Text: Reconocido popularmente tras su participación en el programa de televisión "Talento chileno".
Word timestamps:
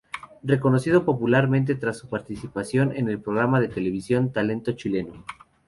Reconocido 0.41 1.05
popularmente 1.05 1.75
tras 1.75 1.97
su 1.99 2.07
participación 2.09 2.91
en 2.97 3.07
el 3.07 3.21
programa 3.21 3.61
de 3.61 3.67
televisión 3.67 4.31
"Talento 4.33 4.71
chileno". 4.71 5.23